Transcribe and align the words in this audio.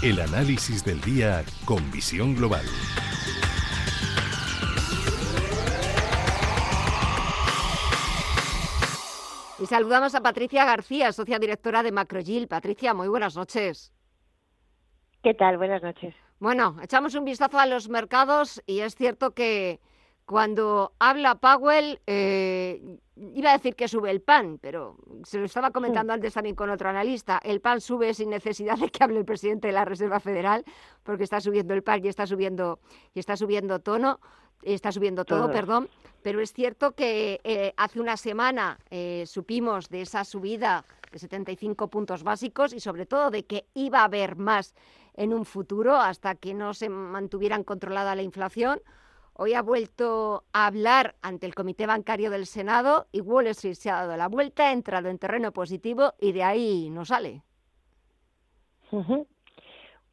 El 0.00 0.20
análisis 0.20 0.84
del 0.84 1.00
día 1.00 1.44
con 1.64 1.90
visión 1.90 2.36
global. 2.36 2.64
Y 9.58 9.66
saludamos 9.66 10.14
a 10.14 10.20
Patricia 10.20 10.64
García, 10.64 11.10
socia 11.10 11.40
directora 11.40 11.82
de 11.82 11.90
Macrogil. 11.90 12.46
Patricia, 12.46 12.94
muy 12.94 13.08
buenas 13.08 13.34
noches. 13.34 13.92
¿Qué 15.24 15.34
tal? 15.34 15.58
Buenas 15.58 15.82
noches. 15.82 16.14
Bueno, 16.38 16.76
echamos 16.80 17.16
un 17.16 17.24
vistazo 17.24 17.58
a 17.58 17.66
los 17.66 17.88
mercados 17.88 18.62
y 18.66 18.80
es 18.80 18.94
cierto 18.94 19.32
que 19.32 19.80
cuando 20.28 20.92
habla 20.98 21.36
Powell, 21.36 22.02
eh, 22.06 22.98
iba 23.16 23.48
a 23.48 23.54
decir 23.54 23.74
que 23.74 23.88
sube 23.88 24.10
el 24.10 24.20
pan, 24.20 24.58
pero 24.60 24.98
se 25.24 25.38
lo 25.38 25.46
estaba 25.46 25.70
comentando 25.70 26.12
antes 26.12 26.34
también 26.34 26.54
con 26.54 26.68
otro 26.68 26.90
analista, 26.90 27.40
el 27.42 27.62
pan 27.62 27.80
sube 27.80 28.12
sin 28.12 28.28
necesidad 28.28 28.76
de 28.76 28.90
que 28.90 29.02
hable 29.02 29.20
el 29.20 29.24
presidente 29.24 29.68
de 29.68 29.72
la 29.72 29.86
Reserva 29.86 30.20
Federal, 30.20 30.66
porque 31.02 31.24
está 31.24 31.40
subiendo 31.40 31.72
el 31.72 31.82
pan 31.82 32.04
y 32.04 32.08
está 32.08 32.26
subiendo, 32.26 32.78
y 33.14 33.20
está 33.20 33.38
subiendo 33.38 33.78
tono, 33.78 34.20
está 34.60 34.92
subiendo 34.92 35.24
todo, 35.24 35.50
perdón, 35.50 35.88
pero 36.22 36.42
es 36.42 36.52
cierto 36.52 36.92
que 36.92 37.40
eh, 37.42 37.72
hace 37.78 37.98
una 37.98 38.18
semana 38.18 38.78
eh, 38.90 39.24
supimos 39.26 39.88
de 39.88 40.02
esa 40.02 40.24
subida 40.24 40.84
de 41.10 41.20
75 41.20 41.88
puntos 41.88 42.22
básicos 42.22 42.74
y 42.74 42.80
sobre 42.80 43.06
todo 43.06 43.30
de 43.30 43.46
que 43.46 43.64
iba 43.72 44.00
a 44.00 44.04
haber 44.04 44.36
más 44.36 44.74
en 45.14 45.32
un 45.32 45.46
futuro 45.46 45.96
hasta 45.96 46.34
que 46.34 46.52
no 46.52 46.74
se 46.74 46.90
mantuvieran 46.90 47.64
controlada 47.64 48.14
la 48.14 48.20
inflación. 48.20 48.82
Hoy 49.40 49.54
ha 49.54 49.62
vuelto 49.62 50.42
a 50.52 50.66
hablar 50.66 51.14
ante 51.22 51.46
el 51.46 51.54
Comité 51.54 51.86
Bancario 51.86 52.28
del 52.28 52.44
Senado 52.44 53.06
y 53.12 53.20
Wall 53.20 53.46
Street 53.46 53.74
se 53.74 53.88
ha 53.88 53.94
dado 53.94 54.16
la 54.16 54.26
vuelta, 54.26 54.70
ha 54.70 54.72
entrado 54.72 55.08
en 55.08 55.18
terreno 55.18 55.52
positivo 55.52 56.12
y 56.20 56.32
de 56.32 56.42
ahí 56.42 56.90
no 56.90 57.04
sale. 57.04 57.42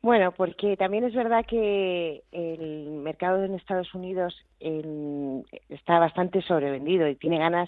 Bueno, 0.04 0.32
porque 0.32 0.78
también 0.78 1.06
es 1.06 1.16
verdad 1.16 1.44
que 1.44 2.22
el 2.32 2.92
mercado 3.02 3.44
en 3.44 3.56
Estados 3.56 3.92
Unidos 3.96 4.36
está 4.60 5.98
bastante 5.98 6.44
sobrevendido 6.44 7.08
y 7.08 7.16
tiene 7.16 7.40
ganas 7.40 7.68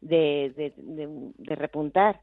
de, 0.00 0.72
repuntar 1.40 2.18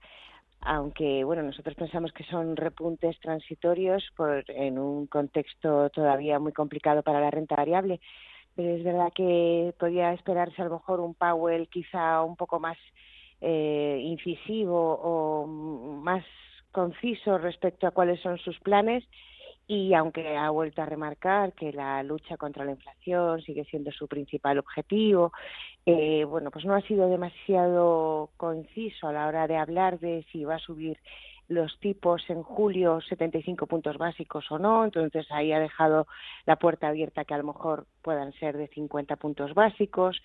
aunque 0.64 1.24
bueno 1.24 1.42
nosotros 1.42 1.76
pensamos 1.76 2.12
que 2.14 2.24
son 2.24 2.56
repuntes 2.56 3.20
transitorios 3.20 4.04
por, 4.16 4.44
en 4.48 4.78
un 4.78 5.08
contexto 5.08 5.90
todavía 5.90 6.38
muy 6.38 6.52
complicado 6.52 7.02
para 7.02 7.20
la 7.20 7.32
renta 7.32 7.56
variable 7.56 8.00
es 8.58 8.84
verdad 8.84 9.12
que 9.14 9.74
podía 9.80 10.14
esperarse 10.14 10.62
a 10.62 10.66
lo 10.66 10.72
mejor 10.72 11.00
un 11.00 11.14
Powell 11.14 11.68
quizá 11.70 12.22
un 12.24 12.36
poco 12.36 12.60
más 12.60 12.78
eh, 13.40 14.00
incisivo 14.04 15.00
o 15.02 15.48
más 15.48 16.24
conciso 16.72 17.38
respecto 17.38 17.88
a 17.88 17.92
cuáles 17.92 18.20
son 18.22 18.38
sus 18.40 18.60
planes. 18.60 19.04
Y 19.68 19.94
aunque 19.94 20.36
ha 20.36 20.50
vuelto 20.50 20.82
a 20.82 20.86
remarcar 20.86 21.54
que 21.54 21.72
la 21.72 22.04
lucha 22.04 22.36
contra 22.36 22.66
la 22.66 22.72
inflación 22.72 23.42
sigue 23.42 23.64
siendo 23.66 23.92
su 23.92 24.08
principal 24.08 24.60
objetivo, 24.60 25.32
eh, 25.86 26.26
bueno, 26.26 26.52
pues 26.52 26.66
no 26.66 26.76
ha 26.76 26.82
sido 26.82 27.08
demasiado 27.08 28.32
conciso 28.36 29.08
a 29.08 29.14
la 29.14 29.28
hora 29.28 29.48
de 29.48 29.56
hablar 29.56 30.00
de 30.00 30.26
si 30.32 30.44
va 30.44 30.56
a 30.56 30.60
subir 30.60 30.98
los 31.52 31.78
tipos 31.80 32.24
en 32.30 32.44
julio 32.44 33.02
75 33.02 33.68
puntos 33.68 33.98
básicos 33.98 34.50
o 34.52 34.58
no, 34.58 34.86
entonces 34.86 35.30
ahí 35.32 35.52
ha 35.52 35.60
dejado 35.60 36.08
la 36.46 36.56
puerta 36.56 36.88
abierta 36.88 37.26
que 37.26 37.34
a 37.34 37.38
lo 37.38 37.44
mejor 37.44 37.88
puedan 38.02 38.32
ser 38.34 38.56
de 38.56 38.68
50 38.70 39.18
puntos 39.18 39.54
básicos. 39.54 40.22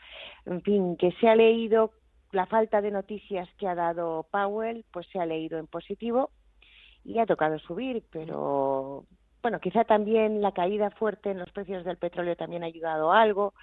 En 0.46 0.62
fin, 0.62 0.96
que 0.96 1.10
se 1.20 1.28
ha 1.28 1.34
leído 1.34 1.90
la 2.30 2.46
falta 2.46 2.80
de 2.80 2.92
noticias 2.92 3.48
que 3.58 3.66
ha 3.66 3.74
dado 3.74 4.26
Powell, 4.30 4.84
pues 4.92 5.06
se 5.08 5.18
ha 5.18 5.26
leído 5.26 5.58
en 5.58 5.66
positivo 5.66 6.30
y 7.04 7.18
ha 7.18 7.26
tocado 7.26 7.58
subir, 7.58 8.04
pero 8.10 9.04
bueno, 9.42 9.60
quizá 9.60 9.84
también 9.84 10.42
la 10.42 10.52
caída 10.52 10.90
fuerte 10.90 11.30
en 11.30 11.38
los 11.38 11.50
precios 11.50 11.84
del 11.84 11.98
petróleo 11.98 12.36
también 12.36 12.62
ha 12.62 12.66
ayudado 12.66 13.12
algo 13.12 13.54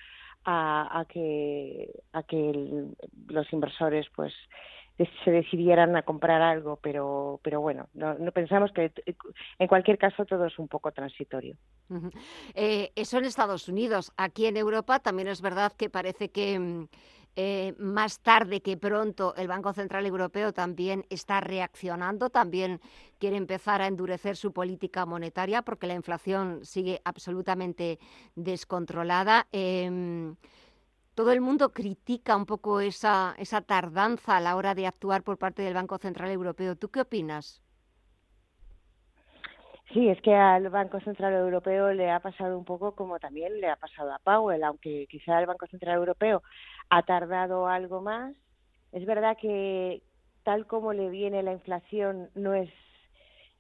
a, 0.46 1.06
que 1.08 1.90
a 2.12 2.24
que 2.24 2.88
los 3.28 3.54
inversores 3.54 4.08
pues 4.16 4.34
se 4.98 5.32
decidieran 5.32 5.96
a 5.96 6.04
comprar 6.04 6.42
algo, 6.42 6.78
pero, 6.82 7.40
pero 7.44 7.62
bueno, 7.62 7.88
no, 7.94 8.16
pensamos 8.32 8.72
que 8.72 8.92
en 9.60 9.68
cualquier 9.68 9.98
caso 9.98 10.26
todo 10.26 10.46
es 10.46 10.60
un 10.60 10.68
poco 10.68 10.92
transitorio. 10.92 11.56
Eh, 12.54 12.92
eso 12.96 13.18
en 13.18 13.26
Estados 13.26 13.68
Unidos. 13.68 14.12
Aquí 14.18 14.46
en 14.46 14.58
Europa 14.58 15.00
también 15.00 15.28
es 15.28 15.42
verdad 15.42 15.74
que 15.74 15.90
parece 15.90 16.30
que 16.30 16.60
mm, 16.60 16.88
eh, 17.36 17.74
más 17.80 18.20
tarde 18.20 18.62
que 18.62 18.78
pronto 18.78 19.34
el 19.36 19.48
Banco 19.48 19.74
Central 19.74 20.06
Europeo 20.06 20.54
también 20.54 21.06
está 21.10 21.42
reaccionando, 21.42 22.30
también 22.30 22.80
quiere 23.18 23.38
empezar 23.38 23.82
a 23.82 23.88
endurecer 23.88 24.36
su 24.36 24.54
política 24.54 25.08
monetaria 25.08 25.64
porque 25.64 25.88
la 25.88 25.96
inflación 25.96 26.64
sigue 26.64 27.02
absolutamente 27.04 27.98
descontrolada. 28.36 29.48
Em, 29.52 30.36
todo 31.16 31.32
el 31.32 31.42
mundo 31.42 31.72
critica 31.72 32.36
un 32.36 32.46
poco 32.46 32.80
esa, 32.80 33.36
esa 33.38 33.62
tardanza 33.62 34.38
a 34.38 34.42
la 34.42 34.56
hora 34.56 34.76
de 34.76 34.88
actuar 34.88 35.24
por 35.24 35.38
parte 35.38 35.62
del 35.62 35.74
Banco 35.74 35.98
Central 35.98 36.32
Europeo. 36.32 36.76
¿Tú 36.76 36.90
qué 36.90 37.02
opinas? 37.02 37.62
Sí, 39.94 40.10
es 40.10 40.20
que 40.22 40.34
al 40.34 40.70
Banco 40.70 41.00
Central 41.02 41.34
Europeo 41.34 41.94
le 41.94 42.10
ha 42.10 42.20
pasado 42.20 42.58
un 42.58 42.66
poco 42.66 42.96
como 42.96 43.20
también 43.20 43.62
le 43.62 43.70
ha 43.70 43.76
pasado 43.76 44.12
a 44.12 44.20
Powell, 44.20 44.64
aunque 44.64 45.06
quizá 45.08 45.40
el 45.40 45.46
Banco 45.46 45.68
Central 45.68 45.98
Europeo 45.98 46.42
ha 46.90 47.04
tardado 47.04 47.68
algo 47.68 48.02
más. 48.02 48.34
Es 48.92 49.06
verdad 49.06 49.38
que 49.40 50.02
tal 50.44 50.66
como 50.66 50.94
le 50.94 51.10
viene 51.10 51.44
la 51.44 51.54
inflación 51.54 52.30
no 52.34 52.56
es 52.56 52.72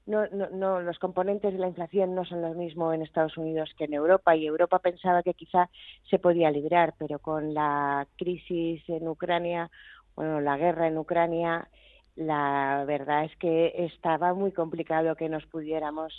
no, 0.05 0.27
no, 0.27 0.49
no, 0.49 0.81
los 0.81 0.99
componentes 0.99 1.53
de 1.53 1.59
la 1.59 1.67
inflación 1.67 2.13
no 2.13 2.25
son 2.25 2.41
los 2.41 2.55
mismos 2.55 2.93
en 2.93 3.01
Estados 3.01 3.37
Unidos 3.37 3.73
que 3.77 3.85
en 3.85 3.93
Europa 3.93 4.35
y 4.35 4.45
Europa 4.45 4.79
pensaba 4.79 5.23
que 5.23 5.33
quizá 5.33 5.69
se 6.09 6.19
podía 6.19 6.51
librar, 6.51 6.93
pero 6.97 7.19
con 7.19 7.53
la 7.53 8.07
crisis 8.17 8.83
en 8.89 9.07
Ucrania, 9.07 9.71
bueno, 10.15 10.41
la 10.41 10.57
guerra 10.57 10.87
en 10.87 10.97
Ucrania, 10.97 11.69
la 12.15 12.83
verdad 12.85 13.25
es 13.25 13.35
que 13.37 13.73
estaba 13.77 14.33
muy 14.33 14.51
complicado 14.51 15.15
que 15.15 15.29
nos 15.29 15.45
pudiéramos 15.45 16.13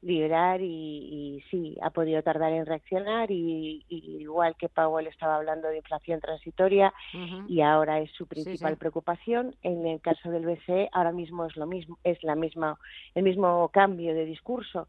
liberar 0.00 0.60
y, 0.60 1.42
sí, 1.50 1.76
ha 1.82 1.90
podido 1.90 2.22
tardar 2.22 2.52
en 2.52 2.66
reaccionar 2.66 3.30
y, 3.30 3.84
igual 3.88 4.56
que 4.56 4.68
Powell 4.68 5.08
estaba 5.08 5.36
hablando 5.36 5.68
de 5.68 5.78
inflación 5.78 6.20
transitoria 6.20 6.92
y 7.48 7.60
ahora 7.62 8.00
es 8.00 8.10
su 8.12 8.26
principal 8.26 8.76
preocupación, 8.76 9.56
en 9.62 9.86
el 9.86 10.00
caso 10.00 10.30
del 10.30 10.46
BCE 10.46 10.88
ahora 10.92 11.12
mismo 11.12 11.46
es 11.46 11.56
lo 11.56 11.66
mismo, 11.66 11.98
es 12.04 12.22
la 12.22 12.36
misma, 12.36 12.78
el 13.14 13.24
mismo 13.24 13.68
cambio 13.70 14.14
de 14.14 14.24
discurso. 14.24 14.88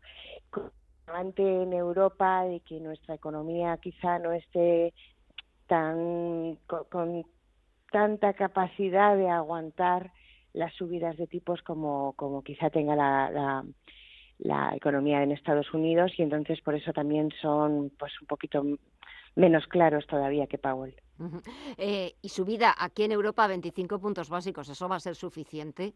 Ante 1.07 1.63
en 1.63 1.73
Europa 1.73 2.43
de 2.43 2.59
que 2.59 2.79
nuestra 2.79 3.15
economía 3.15 3.77
quizá 3.77 4.19
no 4.19 4.31
esté 4.31 4.93
tan 5.65 6.59
con, 6.67 7.25
tanta 7.91 8.33
capacidad 8.33 9.17
de 9.17 9.27
aguantar 9.27 10.11
las 10.53 10.71
subidas 10.75 11.17
de 11.17 11.25
tipos 11.25 11.63
como, 11.63 12.13
como 12.15 12.43
quizá 12.43 12.69
tenga 12.69 12.95
la 12.95 13.31
la 13.31 13.63
economía 14.73 15.21
en 15.23 15.31
Estados 15.31 15.73
Unidos 15.73 16.11
y 16.17 16.23
entonces 16.23 16.61
por 16.61 16.75
eso 16.75 16.93
también 16.93 17.29
son 17.41 17.91
pues 17.97 18.13
un 18.21 18.27
poquito 18.27 18.63
menos 19.35 19.67
claros 19.67 20.05
todavía 20.07 20.47
que 20.47 20.57
Powell. 20.57 20.95
eh, 21.77 22.13
y 22.21 22.29
subida 22.29 22.73
aquí 22.77 23.03
en 23.03 23.11
Europa 23.11 23.45
a 23.45 23.47
25 23.47 23.99
puntos 23.99 24.29
básicos, 24.29 24.69
¿eso 24.69 24.87
va 24.87 24.95
a 24.95 24.99
ser 24.99 25.15
suficiente? 25.15 25.93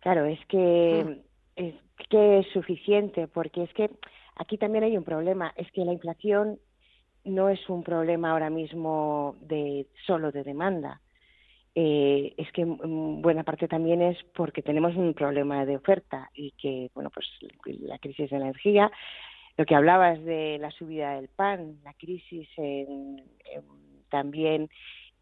Claro, 0.00 0.26
es 0.26 0.44
que, 0.46 1.22
es 1.56 1.74
que 2.10 2.38
es 2.40 2.46
suficiente 2.52 3.26
porque 3.26 3.62
es 3.62 3.72
que 3.72 3.90
aquí 4.36 4.58
también 4.58 4.84
hay 4.84 4.96
un 4.98 5.04
problema, 5.04 5.52
es 5.56 5.70
que 5.72 5.84
la 5.84 5.94
inflación 5.94 6.58
no 7.24 7.48
es 7.48 7.70
un 7.70 7.82
problema 7.82 8.32
ahora 8.32 8.50
mismo 8.50 9.36
de 9.40 9.86
solo 10.06 10.30
de 10.30 10.44
demanda 10.44 11.00
eh, 11.74 12.34
es 12.36 12.52
que 12.52 12.64
buena 12.64 13.42
parte 13.42 13.66
también 13.66 14.00
es 14.00 14.16
porque 14.34 14.62
tenemos 14.62 14.94
un 14.94 15.12
problema 15.12 15.66
de 15.66 15.76
oferta 15.76 16.30
y 16.34 16.52
que, 16.52 16.90
bueno, 16.94 17.10
pues 17.10 17.26
la 17.80 17.98
crisis 17.98 18.30
de 18.30 18.36
energía, 18.36 18.92
lo 19.56 19.64
que 19.64 19.74
hablabas 19.74 20.22
de 20.24 20.58
la 20.60 20.70
subida 20.70 21.16
del 21.16 21.28
pan, 21.28 21.78
la 21.82 21.92
crisis 21.94 22.48
en, 22.56 23.22
también 24.08 24.68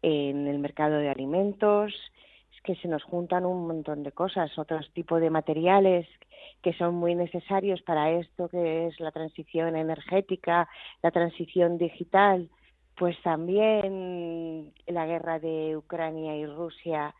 en 0.03 0.47
el 0.47 0.59
mercado 0.59 0.97
de 0.97 1.09
alimentos, 1.09 1.91
es 2.55 2.61
que 2.61 2.75
se 2.75 2.87
nos 2.87 3.03
juntan 3.03 3.45
un 3.45 3.65
montón 3.65 4.03
de 4.03 4.11
cosas, 4.11 4.57
otros 4.59 4.91
tipos 4.93 5.21
de 5.21 5.31
materiales 5.31 6.07
que 6.61 6.73
son 6.73 6.95
muy 6.95 7.15
necesarios 7.15 7.81
para 7.81 8.11
esto 8.11 8.47
que 8.47 8.87
es 8.87 8.99
la 8.99 9.11
transición 9.11 9.75
energética, 9.75 10.69
la 11.01 11.11
transición 11.11 11.77
digital, 11.77 12.49
pues 12.95 13.19
también 13.23 14.32
la 14.87 15.05
guerra 15.05 15.39
de 15.39 15.77
Ucrania 15.77 16.35
y 16.35 16.45
Rusia 16.45 17.13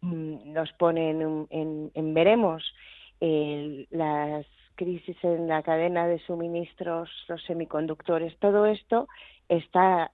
mm, 0.00 0.52
nos 0.52 0.72
pone 0.74 1.10
en, 1.10 2.14
veremos 2.14 2.62
las 3.20 4.46
crisis 4.76 5.16
en 5.24 5.48
la 5.48 5.62
cadena 5.62 6.06
de 6.06 6.20
suministros, 6.20 7.10
los 7.28 7.42
semiconductores, 7.44 8.38
todo 8.38 8.66
esto 8.66 9.08
está 9.48 10.12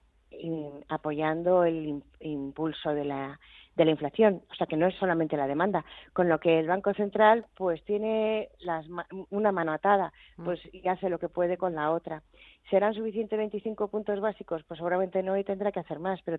apoyando 0.89 1.63
el 1.63 2.03
impulso 2.19 2.89
de 2.89 3.05
la, 3.05 3.39
de 3.75 3.85
la 3.85 3.91
inflación, 3.91 4.41
o 4.49 4.55
sea 4.55 4.67
que 4.67 4.77
no 4.77 4.87
es 4.87 4.95
solamente 4.95 5.37
la 5.37 5.47
demanda, 5.47 5.83
con 6.13 6.29
lo 6.29 6.39
que 6.39 6.59
el 6.59 6.67
Banco 6.67 6.93
Central 6.93 7.45
pues 7.55 7.83
tiene 7.83 8.49
las, 8.59 8.85
una 9.29 9.51
mano 9.51 9.73
atada, 9.73 10.13
mm. 10.37 10.45
pues 10.45 10.59
y 10.71 10.87
hace 10.87 11.09
lo 11.09 11.19
que 11.19 11.29
puede 11.29 11.57
con 11.57 11.75
la 11.75 11.91
otra. 11.91 12.23
¿Serán 12.69 12.95
suficientes 12.95 13.37
25 13.37 13.89
puntos 13.89 14.19
básicos? 14.19 14.63
Pues 14.63 14.79
seguramente 14.79 15.21
no 15.21 15.37
y 15.37 15.43
tendrá 15.43 15.71
que 15.71 15.81
hacer 15.81 15.99
más, 15.99 16.19
pero 16.23 16.37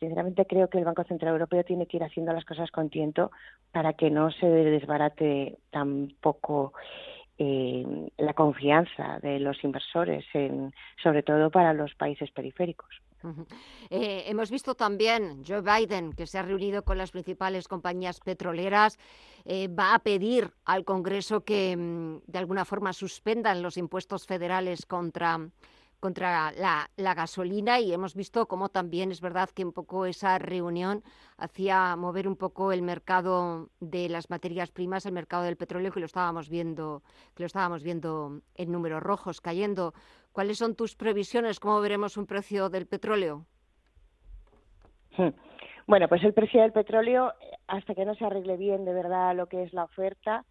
sinceramente 0.00 0.44
creo 0.44 0.68
que 0.68 0.78
el 0.78 0.84
Banco 0.84 1.04
Central 1.04 1.34
Europeo 1.34 1.62
tiene 1.62 1.86
que 1.86 1.98
ir 1.98 2.04
haciendo 2.04 2.32
las 2.32 2.44
cosas 2.44 2.70
con 2.70 2.90
tiento 2.90 3.30
para 3.70 3.92
que 3.92 4.10
no 4.10 4.30
se 4.32 4.46
desbarate 4.46 5.58
tampoco 5.70 6.72
eh, 7.38 8.10
la 8.16 8.34
confianza 8.34 9.20
de 9.20 9.38
los 9.38 9.62
inversores, 9.62 10.24
en, 10.34 10.72
sobre 11.00 11.22
todo 11.22 11.50
para 11.50 11.72
los 11.72 11.94
países 11.94 12.30
periféricos. 12.32 12.88
Eh, 13.90 14.24
hemos 14.26 14.50
visto 14.50 14.74
también 14.74 15.42
Joe 15.46 15.60
Biden, 15.60 16.12
que 16.12 16.26
se 16.26 16.38
ha 16.38 16.42
reunido 16.42 16.84
con 16.84 16.98
las 16.98 17.10
principales 17.10 17.68
compañías 17.68 18.20
petroleras, 18.20 18.98
eh, 19.44 19.68
va 19.68 19.94
a 19.94 19.98
pedir 20.00 20.52
al 20.64 20.84
Congreso 20.84 21.42
que 21.42 21.76
mm, 21.76 22.18
de 22.26 22.38
alguna 22.38 22.64
forma 22.64 22.92
suspendan 22.92 23.62
los 23.62 23.76
impuestos 23.76 24.26
federales 24.26 24.86
contra 24.86 25.38
contra 26.00 26.52
la, 26.52 27.14
gasolina 27.14 27.80
y 27.80 27.92
hemos 27.92 28.14
visto 28.14 28.46
cómo 28.46 28.68
también 28.68 29.10
es 29.10 29.20
verdad 29.20 29.50
que 29.50 29.64
un 29.64 29.72
poco 29.72 30.06
esa 30.06 30.38
reunión 30.38 31.02
hacía 31.36 31.96
mover 31.96 32.28
un 32.28 32.36
poco 32.36 32.72
el 32.72 32.82
mercado 32.82 33.68
de 33.80 34.08
las 34.08 34.30
materias 34.30 34.70
primas, 34.70 35.06
el 35.06 35.12
mercado 35.12 35.42
del 35.42 35.56
petróleo 35.56 35.90
que 35.90 36.00
lo 36.00 36.06
estábamos 36.06 36.48
viendo, 36.48 37.02
que 37.34 37.42
lo 37.42 37.46
estábamos 37.46 37.82
viendo 37.82 38.40
en 38.54 38.72
números 38.72 39.02
rojos 39.02 39.40
cayendo. 39.40 39.92
¿Cuáles 40.32 40.58
son 40.58 40.76
tus 40.76 40.94
previsiones? 40.94 41.58
¿Cómo 41.58 41.80
veremos 41.80 42.16
un 42.16 42.26
precio 42.26 42.68
del 42.68 42.86
petróleo? 42.86 43.44
Hmm. 45.16 45.30
Bueno, 45.86 46.06
pues 46.06 46.22
el 46.22 46.34
precio 46.34 46.60
del 46.60 46.72
petróleo, 46.72 47.32
hasta 47.66 47.94
que 47.94 48.04
no 48.04 48.14
se 48.14 48.24
arregle 48.24 48.56
bien 48.56 48.84
de 48.84 48.92
verdad 48.92 49.34
lo 49.34 49.46
que 49.46 49.62
es 49.62 49.72
la 49.72 49.84
oferta, 49.84 50.44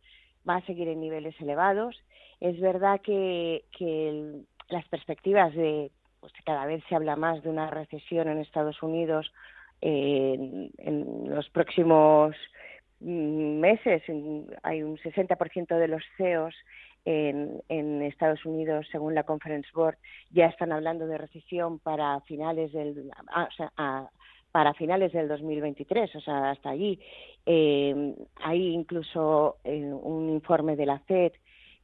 va 0.47 0.55
a 0.55 0.65
seguir 0.65 0.87
en 0.87 0.99
niveles 0.99 1.39
elevados. 1.39 1.95
Es 2.39 2.59
verdad 2.59 3.01
que, 3.01 3.65
que 3.77 4.43
las 4.69 4.87
perspectivas 4.87 5.53
de 5.53 5.91
pues 6.19 6.33
cada 6.45 6.65
vez 6.65 6.83
se 6.89 6.95
habla 6.95 7.15
más 7.15 7.43
de 7.43 7.49
una 7.49 7.69
recesión 7.69 8.27
en 8.27 8.39
Estados 8.39 8.81
Unidos 8.81 9.31
en, 9.81 10.71
los 11.29 11.49
próximos 11.49 12.35
mm, 12.99 13.59
meses 13.59 14.01
hay 14.63 14.81
un 14.83 14.97
60% 14.97 15.77
de 15.77 15.87
los 15.87 16.03
CEOs 16.17 16.55
en, 17.05 18.01
Estados 18.01 18.45
Unidos, 18.45 18.85
según 18.91 19.15
la 19.15 19.23
Conference 19.23 19.69
Board, 19.73 19.97
ya 20.31 20.47
están 20.47 20.73
hablando 20.73 21.07
de 21.07 21.17
recesión 21.17 21.79
para 21.79 22.19
finales 22.21 22.73
del 22.73 23.11
ah, 23.29 24.09
para 24.51 24.73
finales 24.73 25.13
del 25.13 25.27
2023, 25.27 26.15
o 26.15 26.21
sea, 26.21 26.51
hasta 26.51 26.69
allí. 26.69 26.99
Eh, 27.45 28.15
hay 28.43 28.73
incluso 28.73 29.57
eh, 29.63 29.85
un 29.85 30.29
informe 30.29 30.75
de 30.75 30.85
la 30.85 30.99
FED 30.99 31.33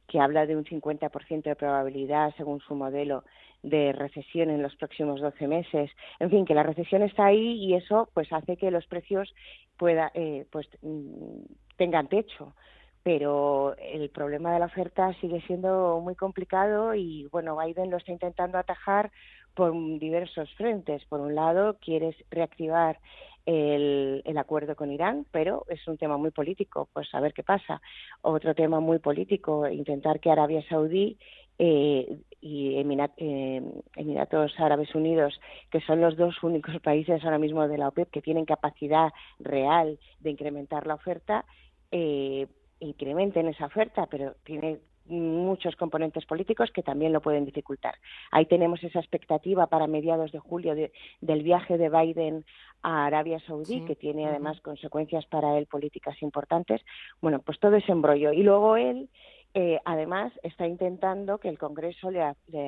que 0.06 0.20
habla 0.20 0.46
de 0.46 0.56
un 0.56 0.64
50% 0.64 1.42
de 1.42 1.56
probabilidad, 1.56 2.34
según 2.36 2.60
su 2.60 2.74
modelo, 2.74 3.24
de 3.62 3.92
recesión 3.92 4.50
en 4.50 4.62
los 4.62 4.76
próximos 4.76 5.20
12 5.20 5.48
meses. 5.48 5.90
En 6.20 6.30
fin, 6.30 6.44
que 6.44 6.54
la 6.54 6.62
recesión 6.62 7.02
está 7.02 7.26
ahí 7.26 7.64
y 7.64 7.74
eso 7.74 8.08
pues 8.12 8.32
hace 8.32 8.56
que 8.56 8.70
los 8.70 8.86
precios 8.86 9.34
pueda, 9.78 10.10
eh, 10.14 10.46
pues 10.50 10.68
mm, 10.82 11.40
tengan 11.76 12.08
techo. 12.08 12.54
Pero 13.02 13.74
el 13.76 14.08
problema 14.10 14.52
de 14.52 14.60
la 14.60 14.66
oferta 14.66 15.12
sigue 15.20 15.42
siendo 15.42 16.00
muy 16.00 16.14
complicado 16.14 16.94
y 16.94 17.26
bueno, 17.32 17.58
Biden 17.58 17.90
lo 17.90 17.98
está 17.98 18.12
intentando 18.12 18.56
atajar 18.56 19.10
por 19.54 19.72
diversos 19.98 20.52
frentes. 20.54 21.04
Por 21.06 21.20
un 21.20 21.34
lado, 21.34 21.76
quiere 21.80 22.16
reactivar 22.30 22.98
el, 23.46 24.22
el, 24.24 24.38
acuerdo 24.38 24.74
con 24.74 24.90
Irán, 24.90 25.26
pero 25.30 25.64
es 25.68 25.86
un 25.86 25.98
tema 25.98 26.16
muy 26.16 26.30
político, 26.30 26.88
pues 26.92 27.14
a 27.14 27.20
ver 27.20 27.32
qué 27.34 27.42
pasa. 27.42 27.80
Otro 28.22 28.54
tema 28.54 28.80
muy 28.80 28.98
político, 28.98 29.68
intentar 29.68 30.20
que 30.20 30.30
Arabia 30.30 30.62
Saudí 30.68 31.18
eh, 31.58 32.18
y 32.40 32.76
eh, 32.76 33.62
Emiratos 33.96 34.52
Árabes 34.58 34.94
Unidos, 34.94 35.40
que 35.70 35.80
son 35.80 36.00
los 36.00 36.16
dos 36.16 36.42
únicos 36.42 36.80
países 36.82 37.22
ahora 37.24 37.38
mismo 37.38 37.68
de 37.68 37.78
la 37.78 37.88
OPEP 37.88 38.10
que 38.10 38.22
tienen 38.22 38.44
capacidad 38.44 39.12
real 39.38 39.98
de 40.20 40.30
incrementar 40.30 40.86
la 40.86 40.94
oferta, 40.94 41.44
eh, 41.90 42.46
incrementen 42.80 43.48
esa 43.48 43.66
oferta, 43.66 44.06
pero 44.10 44.34
tiene 44.44 44.80
muchos 45.06 45.76
componentes 45.76 46.24
políticos 46.26 46.70
que 46.72 46.82
también 46.82 47.12
lo 47.12 47.20
pueden 47.20 47.44
dificultar. 47.44 47.94
Ahí 48.30 48.46
tenemos 48.46 48.82
esa 48.82 49.00
expectativa 49.00 49.66
para 49.66 49.86
mediados 49.86 50.32
de 50.32 50.38
julio 50.38 50.74
del 50.74 51.42
viaje 51.42 51.78
de 51.78 51.90
Biden 51.90 52.44
a 52.82 53.06
Arabia 53.06 53.40
Saudí, 53.46 53.84
que 53.84 53.96
tiene 53.96 54.26
además 54.26 54.60
consecuencias 54.60 55.26
para 55.26 55.58
él 55.58 55.66
políticas 55.66 56.20
importantes. 56.22 56.82
Bueno, 57.20 57.40
pues 57.40 57.58
todo 57.58 57.76
ese 57.76 57.92
embrollo. 57.92 58.32
Y 58.32 58.42
luego 58.42 58.76
él, 58.76 59.08
eh, 59.54 59.80
además, 59.84 60.32
está 60.42 60.66
intentando 60.66 61.38
que 61.38 61.48
el 61.48 61.58
Congreso 61.58 62.10
le, 62.10 62.22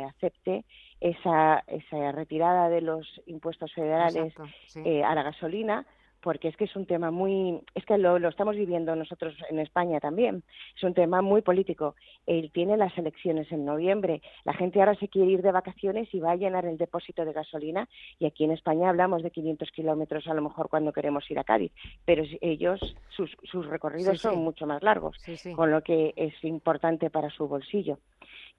acepte 0.05 0.65
esa, 1.00 1.65
esa 1.67 2.12
retirada 2.12 2.69
de 2.69 2.81
los 2.81 3.21
impuestos 3.27 3.73
federales 3.73 4.35
eh, 4.77 5.03
a 5.03 5.15
la 5.15 5.23
gasolina, 5.23 5.87
porque 6.26 6.49
es 6.49 6.56
que 6.56 6.64
es 6.64 6.75
un 6.75 6.87
tema 6.87 7.12
muy, 7.12 7.61
es 7.76 7.84
que 7.84 7.96
lo, 7.99 8.17
estamos 8.28 8.56
viviendo 8.56 8.96
nosotros 8.96 9.32
en 9.49 9.61
España 9.61 10.00
también, 10.00 10.43
es 10.76 10.82
un 10.82 10.93
tema 10.93 11.23
muy 11.23 11.40
político. 11.40 11.94
Él 12.26 12.50
tiene 12.52 12.76
las 12.76 12.99
elecciones 12.99 13.52
en 13.52 13.64
noviembre, 13.64 14.23
la 14.43 14.52
gente 14.52 14.81
ahora 14.81 14.96
se 14.96 15.06
quiere 15.06 15.31
ir 15.31 15.43
de 15.43 15.52
vacaciones 15.52 16.12
y 16.12 16.19
va 16.19 16.32
a 16.32 16.37
llenar 16.37 16.67
el 16.67 16.78
depósito 16.78 17.25
de 17.25 17.32
gasolina. 17.32 17.88
Y 18.19 18.26
aquí 18.26 18.43
en 18.43 18.50
España 18.50 18.88
hablamos 18.88 19.23
de 19.23 19.31
500 19.31 19.70
kilómetros 19.70 20.26
a 20.26 20.34
lo 20.34 20.43
mejor 20.43 20.69
cuando 20.69 20.93
queremos 20.93 21.31
ir 21.31 21.38
a 21.38 21.44
Cádiz, 21.44 21.70
pero 22.05 22.25
ellos, 22.40 22.81
sus, 23.11 23.31
sus 23.44 23.64
recorridos 23.67 24.20
son 24.20 24.38
mucho 24.38 24.67
más 24.67 24.83
largos, 24.83 25.16
con 25.54 25.71
lo 25.71 25.83
que 25.83 26.12
es 26.16 26.35
importante 26.42 27.09
para 27.09 27.30
su 27.30 27.47
bolsillo. 27.47 28.00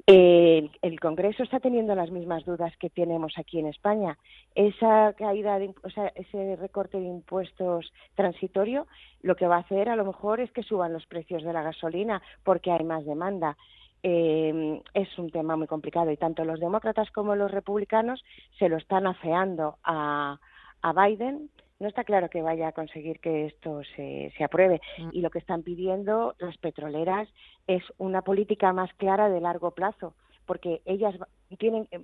El, 0.06 1.00
Congreso 1.02 1.44
está 1.44 1.60
teniendo 1.60 1.94
las 1.96 2.12
mismas 2.12 2.46
dudas 2.46 2.76
que 2.78 2.90
tenemos 2.90 3.34
aquí 3.38 3.60
en 3.60 3.68
España. 3.68 4.18
Esa 4.56 5.14
caída, 5.14 5.60
de, 5.60 5.74
o 5.84 5.90
sea, 5.90 6.08
ese 6.16 6.56
recorte 6.56 6.98
de 7.00 7.06
impuestos 7.06 7.92
transitorio, 8.16 8.88
lo 9.22 9.36
que 9.36 9.48
va 9.48 9.58
a 9.58 9.60
hacer 9.60 9.90
a 9.90 9.96
lo 9.96 10.06
mejor 10.06 10.40
es 10.40 10.52
que 10.52 10.64
suban 10.64 10.94
los 10.94 11.06
precios 11.08 11.44
de 11.44 11.54
la 11.54 11.62
gasolina 11.64 12.22
porque 12.44 12.72
hay 12.72 12.84
más 12.84 13.06
demanda. 13.06 13.58
Eh, 14.04 14.82
es 14.94 15.18
un 15.18 15.32
tema 15.32 15.58
muy 15.58 15.68
complicado 15.68 16.12
y 16.12 16.18
tanto 16.18 16.46
los 16.46 16.60
demócratas 16.60 17.12
como 17.12 17.36
los 17.36 17.52
republicanos 17.52 18.24
se 18.58 18.70
lo 18.70 18.78
están 18.78 19.08
afeando 19.08 19.78
a, 19.84 20.40
a 20.82 20.94
Biden 20.94 21.50
no 21.80 21.88
está 21.88 22.04
claro 22.04 22.30
que 22.30 22.42
vaya 22.42 22.70
a 22.70 22.72
conseguir 22.72 23.20
que 23.20 23.46
esto 23.46 23.82
se, 23.96 24.34
se 24.38 24.44
apruebe. 24.44 24.82
Mm. 24.98 25.10
Y 25.14 25.22
lo 25.22 25.30
que 25.30 25.40
están 25.40 25.64
pidiendo 25.64 26.36
las 26.40 26.58
petroleras 26.58 27.28
es 27.68 27.84
una 27.98 28.22
política 28.22 28.74
más 28.74 28.92
clara 28.96 29.30
de 29.30 29.42
largo 29.42 29.72
plazo, 29.72 30.16
porque 30.46 30.82
ellas 30.86 31.16
tienen, 31.58 31.88
eh, 31.92 32.02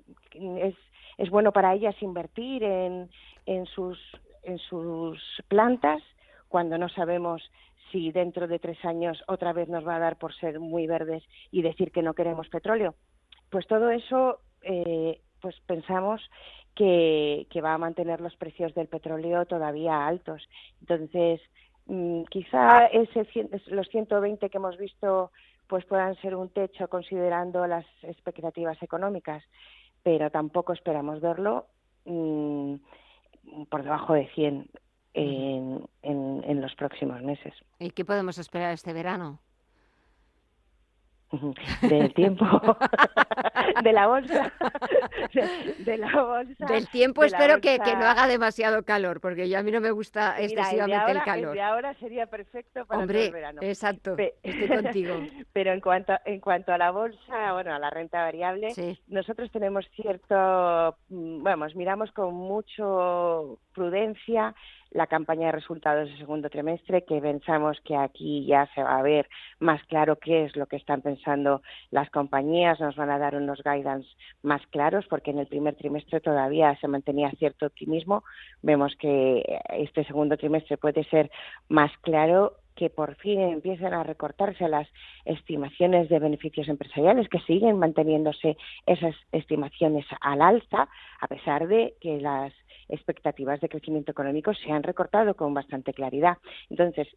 es, 0.61 0.75
es 1.17 1.29
bueno 1.29 1.51
para 1.51 1.73
ellas 1.73 1.95
invertir 2.01 2.63
en, 2.63 3.09
en, 3.45 3.65
sus, 3.67 3.99
en 4.43 4.59
sus 4.59 5.19
plantas 5.47 6.01
cuando 6.49 6.77
no 6.77 6.89
sabemos 6.89 7.41
si 7.91 8.11
dentro 8.11 8.47
de 8.47 8.59
tres 8.59 8.83
años 8.85 9.23
otra 9.27 9.53
vez 9.53 9.69
nos 9.69 9.87
va 9.87 9.95
a 9.95 9.99
dar 9.99 10.17
por 10.17 10.33
ser 10.35 10.59
muy 10.59 10.87
verdes 10.87 11.23
y 11.51 11.61
decir 11.61 11.91
que 11.91 12.01
no 12.01 12.13
queremos 12.13 12.49
petróleo. 12.49 12.95
Pues 13.49 13.67
todo 13.67 13.89
eso, 13.89 14.39
eh, 14.63 15.21
pues 15.41 15.55
pensamos 15.67 16.21
que, 16.75 17.47
va 17.63 17.73
a 17.73 17.77
mantener 17.77 18.21
los 18.21 18.35
precios 18.35 18.73
del 18.73 18.87
petróleo 18.87 19.45
todavía 19.45 20.05
altos. 20.07 20.47
Entonces, 20.81 21.41
mm, 21.85 22.23
quizá 22.23 22.87
ese, 22.87 23.27
los 23.67 23.87
120 23.89 24.49
que 24.49 24.57
hemos 24.57 24.77
visto 24.77 25.31
pues 25.67 25.85
puedan 25.85 26.15
ser 26.21 26.35
un 26.35 26.49
techo 26.49 26.87
considerando 26.87 27.65
las 27.67 27.85
expectativas 28.03 28.81
económicas, 28.83 29.43
pero 30.03 30.29
tampoco 30.29 30.73
esperamos 30.73 31.21
verlo 31.21 31.67
mm, 32.05 32.75
por 33.69 33.83
debajo 33.83 34.13
de 34.13 34.27
100 34.35 34.69
en, 35.15 35.83
en, 36.01 36.43
en, 36.45 36.61
los 36.61 36.75
próximos 36.75 37.21
meses. 37.21 37.53
¿Y 37.79 37.91
qué 37.91 38.03
podemos 38.03 38.37
esperar 38.37 38.73
este 38.73 38.93
verano? 38.93 39.39
del 41.81 42.13
tiempo, 42.13 42.45
de 43.83 43.93
la 43.93 44.07
bolsa, 44.07 44.53
de, 45.79 45.97
la 45.97 46.23
bolsa. 46.23 46.65
Del 46.65 46.87
tiempo 46.89 47.23
espero 47.23 47.59
que, 47.61 47.79
que, 47.79 47.95
no 47.95 48.05
haga 48.05 48.27
demasiado 48.27 48.83
calor, 48.83 49.19
porque 49.19 49.49
yo 49.49 49.57
a 49.59 49.63
mí 49.63 49.71
no 49.71 49.81
me 49.81 49.91
gusta 49.91 50.39
excesivamente 50.39 51.11
el, 51.11 51.23
calor. 51.23 51.49
El 51.49 51.53
de 51.55 51.61
ahora 51.61 51.93
sería 51.95 52.27
perfecto 52.27 52.85
para 52.85 53.01
Hombre, 53.01 53.27
el 53.27 53.31
verano. 53.31 53.59
exacto, 53.61 54.15
estoy 54.43 54.67
contigo. 54.67 55.15
Pero 55.53 55.71
en 55.71 55.81
cuanto, 55.81 56.13
en 56.25 56.39
cuanto 56.39 56.73
a 56.73 56.77
la 56.77 56.91
bolsa, 56.91 57.53
bueno, 57.53 57.73
a 57.73 57.79
la 57.79 57.89
renta 57.89 58.21
variable, 58.21 58.73
nosotros 59.07 59.51
tenemos 59.51 59.85
cierto, 59.95 60.97
mm, 61.09 61.43
vamos, 61.43 61.75
miramos 61.75 62.11
con 62.11 62.33
mucho 62.33 63.59
prudencia 63.73 64.53
la 64.93 65.07
campaña 65.07 65.47
de 65.47 65.53
resultados 65.53 66.07
del 66.07 66.17
segundo 66.17 66.49
trimestre, 66.49 67.03
que 67.03 67.19
pensamos 67.19 67.79
que 67.83 67.95
aquí 67.95 68.45
ya 68.45 68.67
se 68.73 68.83
va 68.83 68.97
a 68.97 69.01
ver 69.01 69.27
más 69.59 69.83
claro 69.85 70.17
qué 70.17 70.45
es 70.45 70.55
lo 70.55 70.67
que 70.67 70.77
están 70.77 71.01
pensando 71.01 71.61
las 71.91 72.09
compañías, 72.09 72.79
nos 72.79 72.95
van 72.95 73.09
a 73.09 73.19
dar 73.19 73.35
unos 73.35 73.61
guidance 73.63 74.07
más 74.43 74.65
claros, 74.67 75.05
porque 75.09 75.31
en 75.31 75.39
el 75.39 75.47
primer 75.47 75.75
trimestre 75.75 76.21
todavía 76.21 76.75
se 76.79 76.87
mantenía 76.87 77.31
cierto 77.31 77.65
optimismo. 77.65 78.23
Vemos 78.61 78.95
que 78.97 79.59
este 79.69 80.05
segundo 80.05 80.37
trimestre 80.37 80.77
puede 80.77 81.03
ser 81.05 81.29
más 81.69 81.91
claro 82.01 82.57
que 82.75 82.89
por 82.89 83.15
fin 83.15 83.39
empiezan 83.41 83.93
a 83.93 84.03
recortarse 84.03 84.67
las 84.67 84.87
estimaciones 85.25 86.09
de 86.09 86.19
beneficios 86.19 86.67
empresariales, 86.67 87.29
que 87.29 87.39
siguen 87.41 87.77
manteniéndose 87.77 88.57
esas 88.85 89.15
estimaciones 89.31 90.05
al 90.21 90.41
alza, 90.41 90.87
a 91.19 91.27
pesar 91.27 91.67
de 91.67 91.95
que 92.01 92.19
las 92.19 92.53
expectativas 92.89 93.61
de 93.61 93.69
crecimiento 93.69 94.11
económico 94.11 94.53
se 94.53 94.71
han 94.71 94.83
recortado 94.83 95.35
con 95.35 95.53
bastante 95.53 95.93
claridad. 95.93 96.37
Entonces, 96.69 97.07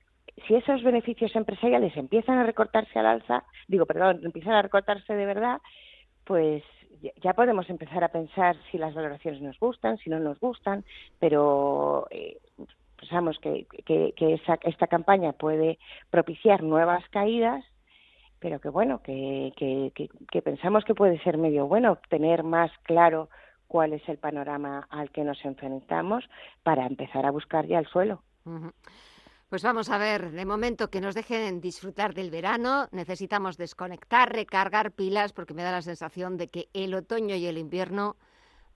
si 0.47 0.55
esos 0.55 0.83
beneficios 0.83 1.35
empresariales 1.35 1.97
empiezan 1.97 2.39
a 2.39 2.45
recortarse 2.45 2.99
al 2.99 3.07
alza, 3.07 3.45
digo, 3.69 3.87
perdón, 3.87 4.21
empiezan 4.23 4.55
a 4.55 4.63
recortarse 4.63 5.15
de 5.15 5.27
verdad, 5.27 5.61
pues 6.25 6.63
ya 7.23 7.35
podemos 7.35 7.69
empezar 7.71 8.03
a 8.05 8.09
pensar 8.09 8.57
si 8.71 8.79
las 8.79 8.95
valoraciones 8.95 9.41
nos 9.41 9.59
gustan, 9.59 9.99
si 9.99 10.11
no 10.11 10.19
nos 10.19 10.39
gustan, 10.41 10.85
pero 11.19 12.07
eh, 12.11 12.39
pensamos 12.99 13.38
que, 13.41 13.67
que, 13.85 14.41
esta 14.65 14.87
campaña 14.87 15.33
puede 15.33 15.79
propiciar 16.11 16.62
nuevas 16.62 17.05
caídas, 17.11 17.65
pero 18.38 18.61
que 18.61 18.69
bueno, 18.69 19.03
que, 19.03 19.53
que, 19.57 20.43
pensamos 20.43 20.85
que 20.85 20.95
puede 20.95 21.19
ser 21.23 21.38
medio 21.38 21.67
bueno 21.67 21.99
tener 22.09 22.43
más 22.43 22.71
claro 22.83 23.29
cuál 23.67 23.93
es 23.93 24.09
el 24.09 24.19
panorama 24.19 24.87
al 24.91 25.11
que 25.11 25.25
nos 25.25 25.45
enfrentamos 25.45 26.25
para 26.62 26.87
empezar 26.87 27.26
a 27.26 27.31
buscar 27.31 27.67
ya 27.67 27.79
el 27.79 27.87
suelo. 27.87 28.23
Pues 29.49 29.62
vamos 29.62 29.91
a 29.91 29.99
ver, 29.99 30.33
de 30.33 30.45
momento 30.45 30.91
que 30.91 31.00
nos 31.00 31.15
dejen 31.15 31.61
disfrutar 31.61 32.15
del 32.15 32.31
verano, 32.31 32.88
necesitamos 32.93 33.57
desconectar, 33.57 34.33
recargar 34.33 34.93
pilas, 34.93 35.33
porque 35.33 35.55
me 35.55 35.62
da 35.62 35.73
la 35.73 35.83
sensación 35.83 36.37
de 36.37 36.49
que 36.49 36.69
el 36.73 36.95
otoño 36.95 37.37
y 37.37 37.47
el 37.47 37.59
invierno 37.59 38.17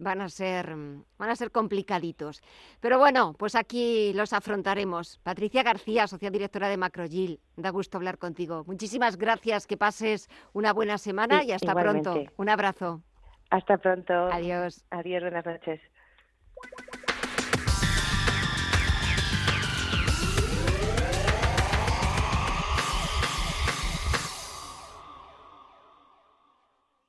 van 0.01 0.21
a 0.21 0.29
ser, 0.29 0.75
van 1.19 1.31
a 1.31 1.37
ser 1.37 1.53
complicaditos. 1.53 2.43
Pero 2.81 2.99
bueno, 2.99 3.35
pues 3.39 3.55
aquí 3.55 4.13
los 4.15 4.33
afrontaremos. 4.33 5.21
Patricia 5.23 5.63
García, 5.63 6.07
socia 6.07 6.31
directora 6.31 6.69
de 6.69 6.77
Macrogil, 6.77 7.41
da 7.57 7.71
gusto 7.71 7.99
hablar 7.99 8.19
contigo. 8.19 8.65
Muchísimas 8.67 9.17
gracias, 9.17 9.67
que 9.67 9.77
pases 9.77 10.29
una 10.53 10.73
buena 10.73 10.99
semana 10.99 11.45
y 11.45 11.53
hasta 11.53 11.75
pronto. 11.75 12.15
Un 12.37 12.49
abrazo. 12.49 13.03
Hasta 13.51 13.77
pronto. 13.77 14.13
Adiós. 14.33 14.85
Adiós, 14.91 15.23
buenas 15.23 15.45
noches. 15.45 15.81